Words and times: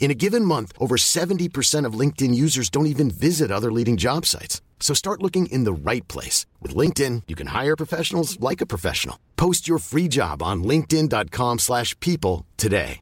In 0.00 0.10
a 0.10 0.14
given 0.14 0.42
month, 0.42 0.72
over 0.80 0.96
70% 0.96 1.84
of 1.84 1.92
LinkedIn 1.92 2.34
users 2.34 2.70
don't 2.70 2.86
even 2.86 3.10
visit 3.10 3.50
other 3.50 3.70
leading 3.70 3.98
job 3.98 4.24
sites. 4.24 4.62
So 4.80 4.94
start 4.94 5.22
looking 5.22 5.52
in 5.52 5.64
the 5.64 5.90
right 5.90 6.06
place. 6.08 6.46
With 6.62 6.74
LinkedIn, 6.74 7.24
you 7.28 7.36
can 7.36 7.48
hire 7.48 7.76
professionals 7.76 8.40
like 8.40 8.62
a 8.62 8.66
professional. 8.66 9.16
Post 9.36 9.68
your 9.68 9.78
free 9.78 10.08
job 10.08 10.42
on 10.42 10.64
linkedin.com 10.64 11.58
slash 11.58 11.94
people 12.00 12.46
today. 12.56 13.00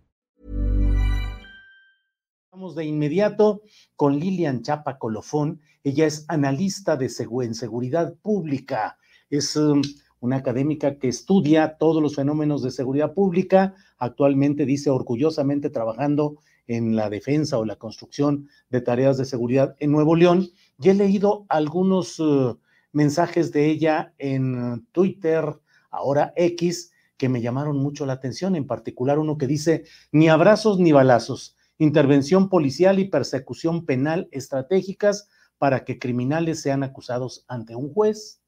Vamos 2.51 2.75
de 2.75 2.87
inmediato 2.87 3.61
con 3.97 4.19
Lilian 4.19 4.63
Chapa 4.63 4.97
Colofón. 4.97 5.61
Ella 5.85 6.07
es 6.07 6.25
analista 6.29 6.97
de 6.97 7.13
en 7.43 7.55
seguridad 7.55 8.15
pública. 8.23 8.97
Es 9.29 9.57
um, 9.57 9.83
una 10.21 10.37
académica 10.37 10.99
que 10.99 11.09
estudia 11.09 11.77
todos 11.77 12.03
los 12.03 12.15
fenómenos 12.15 12.63
de 12.63 12.71
seguridad 12.71 13.13
pública. 13.13 13.75
Actualmente 13.99 14.65
dice 14.65 14.89
orgullosamente 14.89 15.69
trabajando 15.69 16.39
en 16.67 16.97
la 16.97 17.11
defensa 17.11 17.59
o 17.59 17.65
la 17.65 17.77
construcción 17.77 18.49
de 18.71 18.81
tareas 18.81 19.17
de 19.19 19.25
seguridad 19.25 19.77
en 19.79 19.93
Nuevo 19.93 20.17
León. 20.17 20.49
Y 20.81 20.89
he 20.89 20.95
leído 20.95 21.47
algunos 21.49 22.19
uh, 22.19 22.59
mensajes 22.93 23.53
de 23.53 23.67
ella 23.67 24.15
en 24.19 24.87
Twitter, 24.93 25.45
ahora 25.91 26.33
X, 26.37 26.93
que 27.17 27.29
me 27.29 27.41
llamaron 27.41 27.79
mucho 27.79 28.07
la 28.07 28.15
atención, 28.15 28.57
en 28.57 28.67
particular 28.67 29.19
uno 29.19 29.39
que 29.39 29.47
dice, 29.47 29.85
ni 30.13 30.29
abrazos 30.29 30.79
ni 30.79 30.93
balazos, 30.93 31.57
intervención 31.79 32.49
policial 32.49 32.99
y 32.99 33.09
persecución 33.09 33.87
penal 33.87 34.29
estratégicas 34.33 35.29
para 35.59 35.85
que 35.85 35.99
criminales 35.99 36.61
sean 36.61 36.83
acusados 36.83 37.45
ante 37.49 37.75
un 37.75 37.93
juez. 37.93 38.43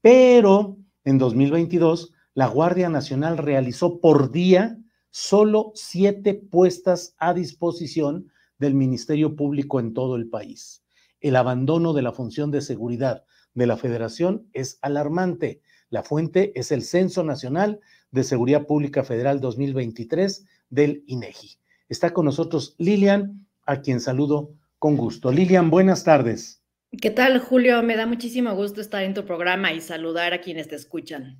Pero 0.00 0.78
en 1.04 1.18
2022, 1.18 2.12
la 2.34 2.46
Guardia 2.46 2.88
Nacional 2.88 3.38
realizó 3.38 4.00
por 4.00 4.30
día 4.30 4.78
solo 5.16 5.72
siete 5.74 6.34
puestas 6.34 7.14
a 7.16 7.32
disposición 7.32 8.30
del 8.58 8.74
Ministerio 8.74 9.34
Público 9.34 9.80
en 9.80 9.94
todo 9.94 10.14
el 10.14 10.28
país. 10.28 10.84
El 11.22 11.36
abandono 11.36 11.94
de 11.94 12.02
la 12.02 12.12
función 12.12 12.50
de 12.50 12.60
seguridad 12.60 13.24
de 13.54 13.66
la 13.66 13.78
Federación 13.78 14.46
es 14.52 14.78
alarmante. 14.82 15.62
La 15.88 16.02
fuente 16.02 16.52
es 16.54 16.70
el 16.70 16.82
Censo 16.82 17.24
Nacional 17.24 17.80
de 18.10 18.24
Seguridad 18.24 18.66
Pública 18.66 19.04
Federal 19.04 19.40
2023 19.40 20.44
del 20.68 21.02
INEGI. 21.06 21.56
Está 21.88 22.12
con 22.12 22.26
nosotros 22.26 22.74
Lilian, 22.76 23.46
a 23.64 23.80
quien 23.80 24.00
saludo 24.00 24.52
con 24.78 24.98
gusto. 24.98 25.32
Lilian, 25.32 25.70
buenas 25.70 26.04
tardes. 26.04 26.62
¿Qué 27.00 27.10
tal, 27.10 27.38
Julio? 27.38 27.82
Me 27.82 27.96
da 27.96 28.04
muchísimo 28.04 28.54
gusto 28.54 28.82
estar 28.82 29.02
en 29.02 29.14
tu 29.14 29.24
programa 29.24 29.72
y 29.72 29.80
saludar 29.80 30.34
a 30.34 30.42
quienes 30.42 30.68
te 30.68 30.76
escuchan. 30.76 31.38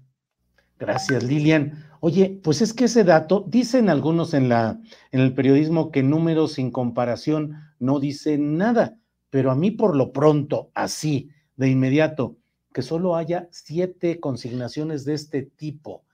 Gracias, 0.79 1.23
Lilian. 1.23 1.85
Oye, 2.09 2.41
pues 2.41 2.63
es 2.63 2.73
que 2.73 2.85
ese 2.85 3.03
dato, 3.03 3.45
dicen 3.49 3.89
algunos 3.89 4.33
en, 4.33 4.49
la, 4.49 4.81
en 5.11 5.19
el 5.19 5.35
periodismo 5.35 5.91
que 5.91 6.05
números 6.05 6.53
sin 6.53 6.71
comparación 6.71 7.57
no 7.81 7.99
dicen 7.99 8.57
nada, 8.57 9.01
pero 9.29 9.51
a 9.51 9.57
mí 9.57 9.73
por 9.73 9.97
lo 9.97 10.13
pronto, 10.13 10.71
así, 10.73 11.31
de 11.57 11.69
inmediato, 11.69 12.37
que 12.73 12.83
solo 12.83 13.17
haya 13.17 13.49
siete 13.51 14.21
consignaciones 14.21 15.05
de 15.05 15.15
este 15.15 15.43
tipo, 15.43 16.05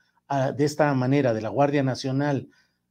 de 0.57 0.65
esta 0.65 0.91
manera, 0.95 1.31
de 1.31 1.41
la 1.41 1.49
Guardia 1.49 1.83
Nacional, 1.83 2.49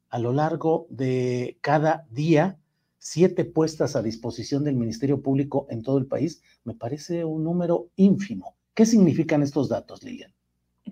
a 0.08 0.20
lo 0.20 0.32
largo 0.32 0.86
de 0.88 1.58
cada 1.60 2.06
día, 2.08 2.60
siete 2.98 3.44
puestas 3.44 3.96
a 3.96 4.02
disposición 4.04 4.62
del 4.62 4.76
Ministerio 4.76 5.22
Público 5.22 5.66
en 5.70 5.82
todo 5.82 5.98
el 5.98 6.06
país, 6.06 6.40
me 6.62 6.74
parece 6.74 7.24
un 7.24 7.42
número 7.42 7.88
ínfimo. 7.96 8.54
¿Qué 8.74 8.86
significan 8.86 9.42
estos 9.42 9.68
datos, 9.68 10.04
Lilian? 10.04 10.32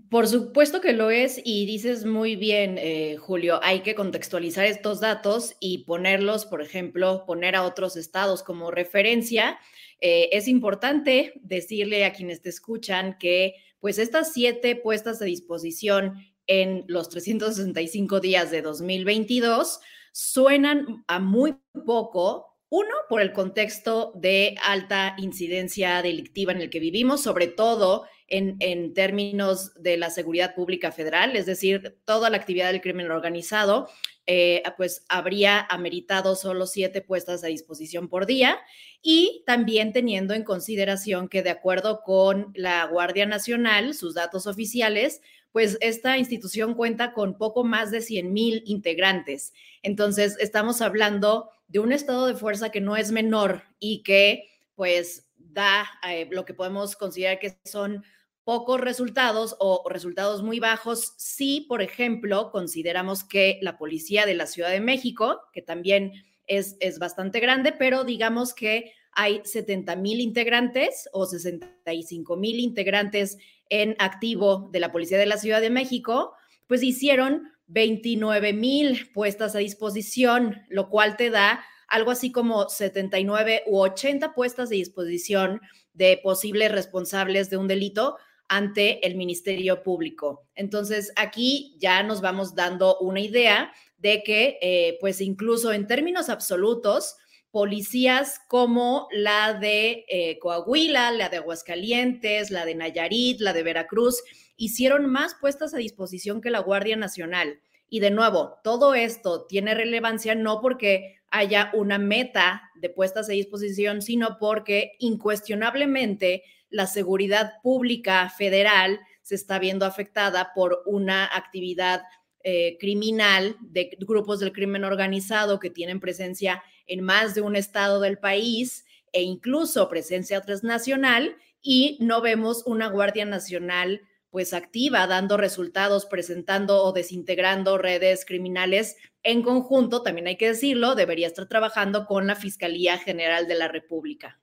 Por 0.08 0.28
supuesto 0.28 0.80
que 0.80 0.92
lo 0.92 1.10
es 1.10 1.40
y 1.44 1.66
dices 1.66 2.04
muy 2.04 2.36
bien, 2.36 2.78
eh, 2.78 3.16
Julio, 3.16 3.60
hay 3.62 3.80
que 3.80 3.94
contextualizar 3.94 4.66
estos 4.66 5.00
datos 5.00 5.56
y 5.60 5.84
ponerlos, 5.84 6.46
por 6.46 6.62
ejemplo, 6.62 7.24
poner 7.26 7.56
a 7.56 7.64
otros 7.64 7.96
estados 7.96 8.42
como 8.42 8.70
referencia. 8.70 9.58
Eh, 10.00 10.28
es 10.32 10.48
importante 10.48 11.34
decirle 11.42 12.04
a 12.04 12.12
quienes 12.12 12.40
te 12.40 12.48
escuchan 12.48 13.18
que 13.18 13.54
pues 13.80 13.98
estas 13.98 14.32
siete 14.32 14.76
puestas 14.76 15.22
a 15.22 15.24
disposición 15.24 16.14
en 16.46 16.84
los 16.88 17.08
365 17.08 18.20
días 18.20 18.50
de 18.50 18.62
2022 18.62 19.80
suenan 20.12 21.04
a 21.06 21.20
muy 21.20 21.56
poco 21.84 22.50
uno, 22.72 22.94
por 23.08 23.20
el 23.20 23.32
contexto 23.32 24.12
de 24.14 24.54
alta 24.62 25.16
incidencia 25.18 26.02
delictiva 26.02 26.52
en 26.52 26.60
el 26.60 26.70
que 26.70 26.78
vivimos, 26.78 27.20
sobre 27.20 27.48
todo 27.48 28.06
en, 28.30 28.94
términos 28.94 29.74
de 29.74 29.96
la 29.96 30.10
seguridad 30.10 30.54
pública 30.54 30.92
federal, 30.92 31.36
es 31.36 31.46
decir, 31.46 31.98
toda 32.04 32.30
la 32.30 32.36
actividad 32.36 32.70
del 32.70 32.80
crimen 32.80 33.10
organizado, 33.10 33.88
eh, 34.26 34.62
pues 34.76 35.04
habría 35.08 35.60
ameritado 35.68 36.36
solo 36.36 36.66
siete 36.66 37.02
puestas 37.02 37.42
a 37.42 37.48
disposición 37.48 38.08
por 38.08 38.26
día 38.26 38.58
y 39.02 39.42
también 39.46 39.92
teniendo 39.92 40.34
en 40.34 40.44
consideración 40.44 41.28
que 41.28 41.42
de 41.42 41.50
acuerdo 41.50 42.02
con 42.02 42.52
la 42.54 42.84
Guardia 42.86 43.26
Nacional, 43.26 43.94
sus 43.94 44.14
datos 44.14 44.46
oficiales, 44.46 45.20
pues 45.52 45.76
esta 45.80 46.16
institución 46.16 46.74
cuenta 46.74 47.12
con 47.12 47.36
poco 47.36 47.64
más 47.64 47.90
de 47.90 48.00
100 48.00 48.32
mil 48.32 48.62
integrantes. 48.66 49.52
Entonces, 49.82 50.36
estamos 50.38 50.80
hablando 50.80 51.50
de 51.66 51.80
un 51.80 51.92
estado 51.92 52.26
de 52.26 52.34
fuerza 52.34 52.70
que 52.70 52.80
no 52.80 52.96
es 52.96 53.10
menor 53.10 53.64
y 53.80 54.02
que 54.04 54.48
pues 54.76 55.26
da 55.36 55.86
eh, 56.08 56.28
lo 56.30 56.44
que 56.44 56.54
podemos 56.54 56.96
considerar 56.96 57.38
que 57.38 57.58
son 57.64 58.04
pocos 58.50 58.80
resultados 58.80 59.54
o 59.60 59.88
resultados 59.88 60.42
muy 60.42 60.58
bajos 60.58 61.14
si, 61.16 61.60
por 61.68 61.82
ejemplo, 61.82 62.50
consideramos 62.50 63.22
que 63.22 63.60
la 63.62 63.78
policía 63.78 64.26
de 64.26 64.34
la 64.34 64.46
Ciudad 64.46 64.70
de 64.70 64.80
México, 64.80 65.42
que 65.52 65.62
también 65.62 66.14
es, 66.48 66.76
es 66.80 66.98
bastante 66.98 67.38
grande, 67.38 67.70
pero 67.70 68.02
digamos 68.02 68.52
que 68.52 68.92
hay 69.12 69.40
70 69.44 69.94
mil 69.94 70.18
integrantes 70.18 71.08
o 71.12 71.26
65 71.26 72.36
mil 72.36 72.58
integrantes 72.58 73.38
en 73.68 73.94
activo 74.00 74.68
de 74.72 74.80
la 74.80 74.90
Policía 74.90 75.18
de 75.18 75.26
la 75.26 75.36
Ciudad 75.36 75.60
de 75.60 75.70
México, 75.70 76.32
pues 76.66 76.82
hicieron 76.82 77.52
29 77.68 78.52
mil 78.52 79.12
puestas 79.14 79.54
a 79.54 79.60
disposición, 79.60 80.60
lo 80.68 80.88
cual 80.88 81.16
te 81.16 81.30
da 81.30 81.64
algo 81.86 82.10
así 82.10 82.32
como 82.32 82.68
79 82.68 83.62
u 83.68 83.78
80 83.78 84.34
puestas 84.34 84.70
de 84.70 84.74
disposición 84.74 85.60
de 85.92 86.18
posibles 86.20 86.72
responsables 86.72 87.48
de 87.48 87.56
un 87.56 87.68
delito 87.68 88.16
ante 88.50 89.06
el 89.06 89.14
Ministerio 89.14 89.84
Público. 89.84 90.48
Entonces, 90.56 91.12
aquí 91.14 91.76
ya 91.78 92.02
nos 92.02 92.20
vamos 92.20 92.56
dando 92.56 92.98
una 92.98 93.20
idea 93.20 93.72
de 93.96 94.24
que, 94.24 94.58
eh, 94.60 94.98
pues 95.00 95.20
incluso 95.20 95.72
en 95.72 95.86
términos 95.86 96.28
absolutos, 96.28 97.14
policías 97.52 98.40
como 98.48 99.06
la 99.12 99.54
de 99.54 100.04
eh, 100.08 100.38
Coahuila, 100.40 101.12
la 101.12 101.28
de 101.28 101.36
Aguascalientes, 101.36 102.50
la 102.50 102.64
de 102.64 102.74
Nayarit, 102.74 103.40
la 103.40 103.52
de 103.52 103.62
Veracruz, 103.62 104.20
hicieron 104.56 105.06
más 105.06 105.36
puestas 105.40 105.72
a 105.72 105.78
disposición 105.78 106.40
que 106.40 106.50
la 106.50 106.58
Guardia 106.58 106.96
Nacional. 106.96 107.60
Y 107.90 108.00
de 108.00 108.10
nuevo, 108.10 108.60
todo 108.64 108.94
esto 108.94 109.46
tiene 109.46 109.74
relevancia 109.74 110.34
no 110.34 110.60
porque 110.60 111.20
haya 111.30 111.70
una 111.74 111.98
meta 111.98 112.62
de 112.76 112.88
puestas 112.88 113.28
a 113.28 113.32
disposición, 113.32 114.00
sino 114.00 114.38
porque 114.38 114.92
incuestionablemente 115.00 116.44
la 116.70 116.86
seguridad 116.86 117.54
pública 117.62 118.30
federal 118.30 119.00
se 119.22 119.34
está 119.34 119.58
viendo 119.58 119.84
afectada 119.84 120.52
por 120.54 120.82
una 120.86 121.24
actividad 121.24 122.02
eh, 122.42 122.78
criminal 122.80 123.56
de 123.60 123.90
grupos 124.00 124.40
del 124.40 124.52
crimen 124.52 124.84
organizado 124.84 125.60
que 125.60 125.68
tienen 125.68 126.00
presencia 126.00 126.62
en 126.86 127.02
más 127.02 127.34
de 127.34 127.42
un 127.42 127.54
estado 127.54 128.00
del 128.00 128.18
país 128.18 128.84
e 129.12 129.22
incluso 129.22 129.88
presencia 129.88 130.40
transnacional 130.40 131.36
y 131.60 131.98
no 132.00 132.20
vemos 132.22 132.62
una 132.66 132.88
Guardia 132.88 133.24
Nacional 133.24 134.00
pues 134.30 134.54
activa, 134.54 135.06
dando 135.06 135.36
resultados, 135.36 136.06
presentando 136.06 136.84
o 136.84 136.92
desintegrando 136.92 137.78
redes 137.78 138.24
criminales 138.24 138.96
en 139.22 139.42
conjunto, 139.42 140.02
también 140.02 140.28
hay 140.28 140.36
que 140.36 140.48
decirlo, 140.48 140.94
debería 140.94 141.26
estar 141.26 141.46
trabajando 141.46 142.06
con 142.06 142.26
la 142.26 142.36
Fiscalía 142.36 142.96
General 142.98 143.46
de 143.46 143.56
la 143.56 143.68
República. 143.68 144.40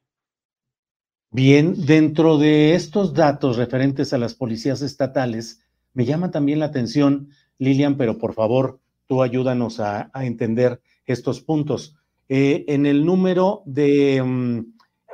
Bien, 1.31 1.85
dentro 1.85 2.37
de 2.37 2.75
estos 2.75 3.13
datos 3.13 3.57
referentes 3.57 4.13
a 4.13 4.17
las 4.17 4.33
policías 4.33 4.81
estatales, 4.81 5.61
me 5.93 6.05
llama 6.05 6.31
también 6.31 6.59
la 6.59 6.67
atención, 6.67 7.29
Lilian, 7.57 7.97
pero 7.97 8.17
por 8.17 8.33
favor, 8.33 8.79
tú 9.07 9.23
ayúdanos 9.23 9.79
a, 9.79 10.11
entender 10.15 10.81
estos 11.05 11.41
puntos. 11.41 11.95
Eh, 12.29 12.65
en 12.67 12.85
el 12.85 13.05
número 13.05 13.63
de 13.65 14.21
mm, 14.21 14.59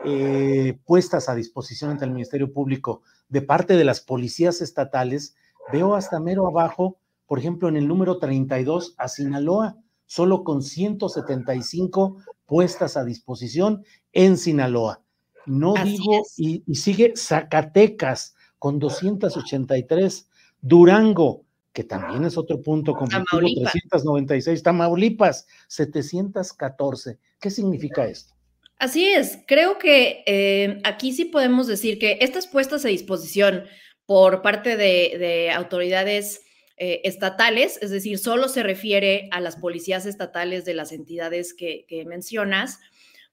eh, 0.06 0.78
puestas 0.86 1.30
a 1.30 1.36
disposición 1.36 1.92
ante 1.92 2.06
el 2.06 2.12
Ministerio 2.12 2.52
Público 2.52 3.04
de 3.34 3.42
parte 3.42 3.76
de 3.76 3.84
las 3.84 4.00
policías 4.00 4.62
estatales, 4.62 5.36
veo 5.72 5.96
hasta 5.96 6.20
mero 6.20 6.46
abajo, 6.46 7.00
por 7.26 7.40
ejemplo, 7.40 7.68
en 7.68 7.78
el 7.78 7.88
número 7.88 8.20
32 8.20 8.94
a 9.00 9.08
Sinaloa, 9.08 9.76
solo 10.06 10.44
con 10.44 10.62
175 10.62 12.18
puestas 12.46 12.96
a 12.96 13.04
disposición 13.04 13.84
en 14.12 14.38
Sinaloa. 14.38 15.02
No 15.48 15.74
digo, 15.84 16.22
y, 16.38 16.64
y, 16.68 16.76
sigue 16.76 17.14
Zacatecas 17.18 18.36
con 18.60 18.78
283, 18.78 20.30
Durango, 20.62 21.44
que 21.74 21.84
también 21.84 22.26
es 22.26 22.38
otro 22.38 22.62
punto 22.62 22.94
conflictivo, 22.94 23.42
396, 23.42 24.62
Tamaulipas, 24.62 25.48
714. 25.70 27.18
¿Qué 27.40 27.50
significa 27.50 28.06
esto? 28.06 28.36
Así 28.84 29.08
es, 29.08 29.40
creo 29.48 29.78
que 29.78 30.26
eh, 30.26 30.82
aquí 30.84 31.14
sí 31.14 31.24
podemos 31.24 31.68
decir 31.68 31.98
que 32.00 32.18
estas 32.20 32.48
puestas 32.48 32.84
a 32.84 32.90
disposición 32.90 33.64
por 34.06 34.42
parte 34.42 34.76
de, 34.76 35.52
autoridades 35.56 36.42
eh, 36.76 37.00
estatales, 37.06 37.80
es 37.82 37.92
decir, 37.92 38.18
solo 38.18 38.50
se 38.50 38.62
refiere 38.62 39.30
a 39.32 39.40
las 39.40 39.56
policías 39.56 40.06
estatales 40.06 40.66
de 40.66 40.74
las 40.74 40.92
entidades 40.92 41.54
que, 41.54 42.04
mencionas, 42.06 42.82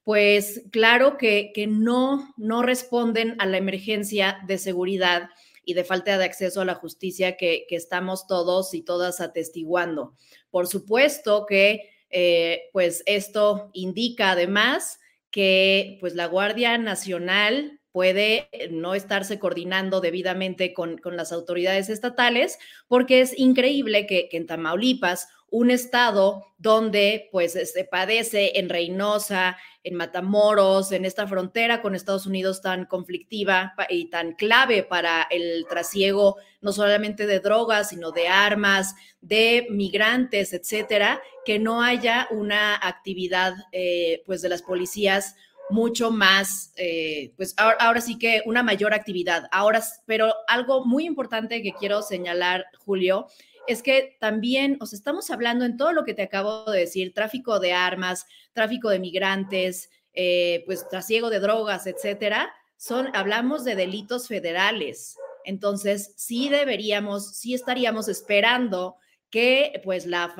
pues 0.05 0.63
claro 0.71 1.19
que, 1.19 1.53
no, 1.69 2.33
no 2.37 2.63
responden 2.63 3.35
a 3.41 3.47
la 3.47 3.57
emergencia 3.57 4.39
de 4.47 4.57
seguridad 4.57 5.31
y 5.65 5.75
de 5.75 5.83
falta 5.83 6.17
de 6.17 6.27
acceso 6.27 6.61
a 6.61 6.65
la 6.65 6.77
justicia 6.77 7.37
que, 7.37 7.67
estamos 7.71 8.29
todos 8.29 8.73
y 8.73 8.83
todas 8.83 9.21
atestiguando. 9.21 10.15
Por 10.53 10.69
supuesto 10.69 11.45
que 11.45 11.91
eh, 12.09 12.69
pues 12.73 13.03
esto 13.07 13.71
indica 13.73 14.31
además 14.31 15.00
que 15.31 15.99
pues 16.01 16.15
la 16.15 16.27
Guardia 16.27 16.77
Nacional 16.79 17.81
puede 17.93 18.49
no 18.71 18.95
estarse 18.95 19.39
coordinando 19.39 20.01
debidamente 20.01 20.73
con, 20.73 20.99
con 20.99 21.17
las 21.17 21.33
autoridades 21.33 21.89
estatales, 21.89 22.59
porque 22.87 23.21
es 23.21 23.37
increíble 23.39 24.07
que, 24.07 24.29
que, 24.29 24.37
en 24.37 24.47
Tamaulipas, 24.47 25.29
un 25.51 25.71
estado 25.71 26.47
donde 26.59 27.29
pues 27.33 27.53
se 27.53 27.85
padece 27.85 28.59
en 28.59 28.69
Reynosa, 28.69 29.57
en 29.83 29.95
Matamoros, 29.95 30.93
en 30.93 31.05
esta 31.05 31.27
frontera 31.27 31.83
con 31.83 31.95
Estados 31.95 32.27
Unidos 32.27 32.61
tan 32.61 32.85
conflictiva 32.85 33.75
y 33.89 34.11
tan 34.11 34.35
clave 34.35 34.83
para 34.83 35.27
el 35.31 35.67
trasiego 35.69 36.37
no 36.61 36.73
solamente 36.73 37.27
de 37.27 37.41
drogas, 37.41 37.89
sino 37.89 38.13
de 38.13 38.29
armas, 38.29 38.95
de 39.21 39.67
migrantes, 39.71 40.53
etcétera, 40.53 41.21
que 41.45 41.59
no 41.59 41.83
haya 41.83 42.29
una 42.31 42.77
actividad 42.77 43.55
eh, 43.73 44.23
pues 44.27 44.43
de 44.43 44.51
las 44.51 44.63
policías 44.63 45.35
mucho 45.71 46.11
más, 46.11 46.73
eh, 46.77 47.33
pues 47.37 47.55
ahora, 47.57 47.77
ahora, 47.79 48.01
sí 48.01 48.19
que 48.19 48.43
una 48.45 48.63
mayor 48.63 48.93
actividad. 48.93 49.49
Ahora, 49.53 49.83
pero 50.05 50.35
algo 50.49 50.85
muy 50.85 51.07
importante 51.07 51.63
que 51.63 51.73
quiero 51.73 52.03
señalar, 52.03 52.67
Julio, 52.85 53.29
es 53.67 53.83
que 53.83 54.17
también, 54.21 54.77
os 54.81 54.93
estamos 54.93 55.31
hablando 55.31 55.65
en 55.65 55.77
todo 55.77 55.93
lo 55.93 56.05
que 56.05 56.15
te 56.15 56.23
acabo 56.23 56.71
de 56.71 56.81
decir, 56.81 57.15
tráfico 57.15 57.61
de 57.61 57.73
armas, 57.73 58.27
tráfico 58.53 58.91
de 58.91 58.99
migrantes, 58.99 59.91
eh, 60.13 60.63
pues 60.67 60.89
trasiego 60.89 61.31
de 61.31 61.41
drogas, 61.41 61.87
etcétera, 61.87 62.53
son, 62.77 63.15
hablamos 63.15 63.65
de 63.65 63.77
delitos 63.77 64.29
federales. 64.29 65.17
Entonces, 65.45 66.15
sí 66.17 66.49
deberíamos, 66.49 67.37
sí 67.37 67.55
estaríamos 67.55 68.09
esperando 68.09 68.97
que 69.31 69.81
pues 69.85 70.07
la 70.07 70.35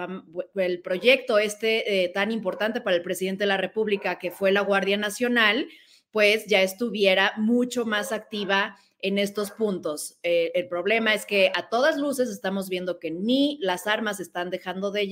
el 0.57 0.83
proyecto 0.83 1.39
este 1.39 2.05
eh, 2.05 2.09
tan 2.09 2.33
importante 2.33 2.81
para 2.81 2.97
el 2.97 3.03
presidente 3.03 3.45
de 3.45 3.49
la 3.49 3.57
República, 3.57 4.19
que 4.19 4.33
fue 4.33 4.51
la 4.51 4.63
Guardia 4.63 4.97
Nacional, 4.97 5.69
pues 6.13 6.47
ya 6.47 6.63
estuviera 6.63 7.33
mucho 7.37 7.85
más 7.85 8.13
activa 8.13 8.77
en 9.03 9.19
estos 9.19 9.51
puntos. 9.51 10.19
Eh, 10.23 10.53
el 10.55 10.69
problema 10.69 11.15
es 11.15 11.25
que 11.25 11.51
a 11.55 11.69
todas 11.69 11.97
luces 11.97 12.29
estamos 12.29 12.69
viendo 12.69 12.99
que 12.99 13.11
ni 13.11 13.59
las 13.61 13.87
armas 13.87 14.21
están 14.21 14.51
dejando 14.51 14.91
de, 14.91 15.07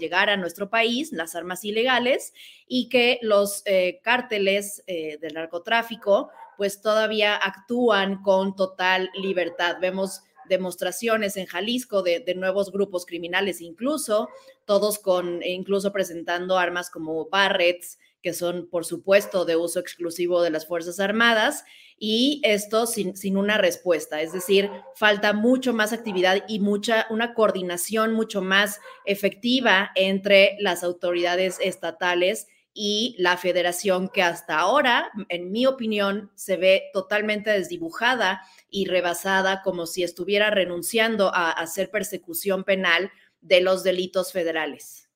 llegar 0.00 0.28
a 0.28 0.36
nuestro 0.36 0.70
país, 0.70 1.12
las 1.12 1.34
armas 1.34 1.64
ilegales, 1.64 2.32
y 2.66 2.88
que 2.88 3.18
los 3.22 3.62
eh, 3.64 4.00
cárteles 4.02 4.82
eh, 4.86 5.18
del 5.20 5.34
narcotráfico 5.34 6.30
pues 6.56 6.82
todavía 6.82 7.36
actúan 7.36 8.20
con 8.20 8.56
total 8.56 9.10
libertad. 9.14 9.76
Vemos 9.80 10.22
demostraciones 10.48 11.36
en 11.36 11.46
Jalisco 11.46 12.02
de, 12.02 12.34
nuevos 12.34 12.72
grupos 12.72 13.06
criminales, 13.06 13.60
incluso 13.60 14.28
todos 14.64 14.98
con, 14.98 15.42
incluso 15.44 15.92
presentando 15.92 16.58
armas 16.58 16.90
como 16.90 17.28
Barretts, 17.28 17.98
que 18.28 18.34
son, 18.34 18.68
por 18.68 18.84
supuesto, 18.84 19.46
de 19.46 19.56
uso 19.56 19.80
exclusivo 19.80 20.42
de 20.42 20.50
las 20.50 20.66
Fuerzas 20.66 21.00
Armadas, 21.00 21.64
y 21.98 22.42
esto 22.44 22.86
sin, 22.86 23.16
sin, 23.16 23.38
una 23.38 23.56
respuesta. 23.56 24.20
Es 24.20 24.34
decir, 24.34 24.70
falta 24.94 25.32
mucho 25.32 25.72
más 25.72 25.94
actividad 25.94 26.44
y 26.46 26.60
mucha, 26.60 27.06
una 27.08 27.32
coordinación 27.32 28.12
mucho 28.12 28.42
más 28.42 28.80
efectiva 29.06 29.92
entre 29.94 30.58
las 30.60 30.84
autoridades 30.84 31.56
estatales 31.62 32.48
y 32.74 33.16
la 33.18 33.38
federación 33.38 34.10
que 34.10 34.22
hasta 34.22 34.58
ahora, 34.58 35.10
en 35.30 35.50
mi 35.50 35.64
opinión, 35.64 36.30
se 36.34 36.58
ve 36.58 36.90
totalmente 36.92 37.48
desdibujada 37.48 38.42
y 38.68 38.84
rebasada 38.84 39.62
como 39.62 39.86
si 39.86 40.02
estuviera 40.02 40.50
renunciando 40.50 41.34
a 41.34 41.50
hacer 41.50 41.90
persecución 41.90 42.64
penal 42.64 43.10
de 43.40 43.62
los 43.62 43.84
delitos 43.84 44.32
federales. 44.32 45.08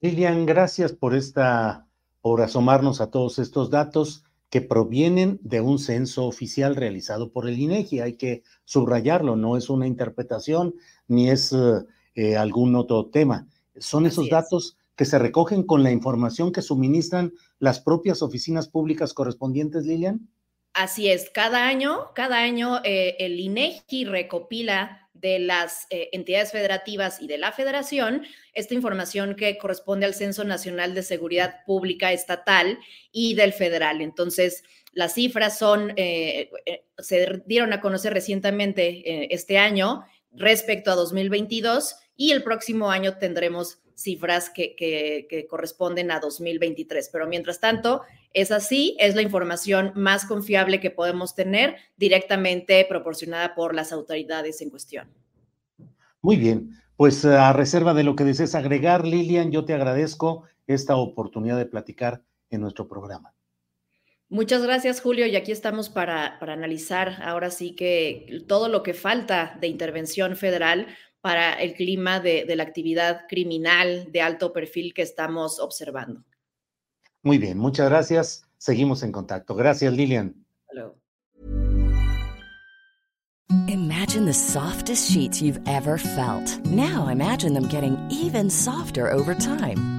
Lilian, 0.00 0.44
gracias 0.44 0.92
por 0.92 1.14
esta, 1.14 1.85
por 2.26 2.42
asomarnos 2.42 3.00
a 3.00 3.12
todos 3.12 3.38
estos 3.38 3.70
datos 3.70 4.24
que 4.50 4.60
provienen 4.60 5.38
de 5.42 5.60
un 5.60 5.78
censo 5.78 6.26
oficial 6.26 6.74
realizado 6.74 7.30
por 7.30 7.48
el 7.48 7.56
INEGI. 7.56 8.00
Hay 8.00 8.16
que 8.16 8.42
subrayarlo, 8.64 9.36
no 9.36 9.56
es 9.56 9.70
una 9.70 9.86
interpretación 9.86 10.74
ni 11.06 11.30
es 11.30 11.54
eh, 12.16 12.36
algún 12.36 12.74
otro 12.74 13.06
tema. 13.10 13.46
Son 13.78 14.06
esos 14.06 14.28
datos 14.28 14.76
que 14.96 15.04
se 15.04 15.20
recogen 15.20 15.62
con 15.62 15.84
la 15.84 15.92
información 15.92 16.50
que 16.50 16.62
suministran 16.62 17.32
las 17.60 17.78
propias 17.78 18.22
oficinas 18.22 18.66
públicas 18.66 19.14
correspondientes, 19.14 19.84
Lilian. 19.84 20.28
Así 20.74 21.08
es, 21.08 21.30
cada 21.32 21.68
año, 21.68 22.12
cada 22.16 22.38
año 22.38 22.78
eh, 22.82 23.14
el 23.20 23.38
INEGI 23.38 24.04
recopila 24.04 25.05
de 25.20 25.38
las 25.38 25.86
eh, 25.90 26.10
entidades 26.12 26.52
federativas 26.52 27.20
y 27.20 27.26
de 27.26 27.38
la 27.38 27.52
federación 27.52 28.24
esta 28.52 28.74
información 28.74 29.34
que 29.34 29.58
corresponde 29.58 30.06
al 30.06 30.14
Censo 30.14 30.44
Nacional 30.44 30.94
de 30.94 31.02
Seguridad 31.02 31.64
Pública 31.64 32.12
Estatal 32.12 32.78
y 33.12 33.34
del 33.34 33.52
federal. 33.52 34.00
Entonces, 34.00 34.62
las 34.92 35.14
cifras 35.14 35.58
son, 35.58 35.92
eh, 35.96 36.50
eh, 36.64 36.84
se 36.98 37.42
dieron 37.46 37.72
a 37.72 37.80
conocer 37.80 38.12
recientemente 38.14 39.34
este 39.34 39.58
año 39.58 40.04
respecto 40.32 40.90
a 40.90 40.94
2022 40.94 41.96
y 42.16 42.32
el 42.32 42.42
próximo 42.42 42.90
año 42.90 43.18
tendremos 43.18 43.78
cifras 43.96 44.50
que, 44.50 44.76
que, 44.76 45.46
corresponden 45.48 46.10
a 46.10 46.20
2023. 46.20 47.08
Pero 47.10 47.26
mientras 47.26 47.58
tanto, 47.58 48.02
es 48.32 48.52
así, 48.52 48.96
es 49.00 49.16
la 49.16 49.22
información 49.22 49.92
más 49.96 50.26
confiable 50.26 50.78
que 50.78 50.90
podemos 50.90 51.34
tener 51.34 51.76
directamente 51.96 52.86
proporcionada 52.88 53.54
por 53.54 53.74
las 53.74 53.92
autoridades 53.92 54.60
en 54.60 54.70
cuestión. 54.70 55.08
Muy 56.20 56.36
bien, 56.36 56.70
pues 56.96 57.24
a 57.24 57.52
reserva 57.52 57.94
de 57.94 58.04
lo 58.04 58.14
que 58.14 58.24
desees 58.24 58.54
agregar, 58.54 59.06
Lilian, 59.06 59.50
yo 59.50 59.64
te 59.64 59.74
agradezco 59.74 60.44
esta 60.66 60.96
oportunidad 60.96 61.56
de 61.56 61.66
platicar 61.66 62.22
en 62.50 62.60
nuestro 62.60 62.86
programa. 62.88 63.32
Muchas 64.28 64.62
gracias, 64.62 65.00
Julio. 65.00 65.26
Y 65.26 65.36
aquí 65.36 65.52
estamos 65.52 65.88
para, 65.88 66.38
para, 66.40 66.52
analizar 66.52 67.22
ahora 67.22 67.50
sí 67.50 67.76
que 67.76 68.42
todo 68.48 68.68
lo 68.68 68.82
que 68.82 68.92
falta 68.92 69.56
de 69.60 69.68
intervención 69.68 70.36
federal 70.36 70.88
para 71.20 71.54
el 71.54 71.74
clima 71.74 72.20
de, 72.20 72.44
de 72.44 72.56
la 72.56 72.62
actividad 72.62 73.22
criminal 73.28 74.10
de 74.12 74.20
alto 74.20 74.52
perfil 74.52 74.94
que 74.94 75.02
estamos 75.02 75.58
observando. 75.58 76.24
Muy 77.22 77.38
bien, 77.38 77.58
muchas 77.58 77.88
gracias. 77.88 78.46
Seguimos 78.58 79.02
en 79.02 79.12
contacto. 79.12 79.54
Gracias, 79.54 79.92
Lilian. 79.92 80.46
Hello. 80.68 80.96
Imagine 83.68 84.26
the 84.26 84.34
softest 84.34 85.10
sheets 85.10 85.42
you've 85.42 85.60
ever 85.66 85.98
felt. 85.98 86.64
Now 86.66 87.08
imagine 87.08 87.54
them 87.54 87.68
getting 87.68 87.96
even 88.10 88.48
softer 88.50 89.10
over 89.10 89.34
time. 89.34 89.95